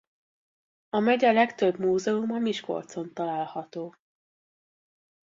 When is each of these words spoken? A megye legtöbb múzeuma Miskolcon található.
A 0.89 0.99
megye 0.99 1.31
legtöbb 1.31 1.77
múzeuma 1.79 2.37
Miskolcon 2.39 3.13
található. 3.13 3.95